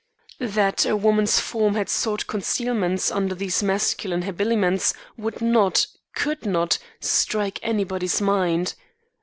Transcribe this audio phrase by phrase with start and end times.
[0.39, 5.85] That a woman's form had sought concealment under these masculine habiliments would not,
[6.15, 8.73] could not, strike anybody's mind.